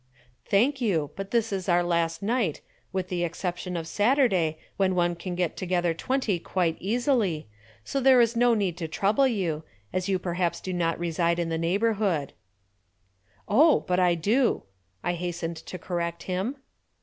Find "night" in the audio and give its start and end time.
2.23-2.61